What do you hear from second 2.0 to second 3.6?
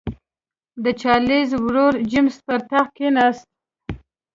جېمز پر تخت کېناست.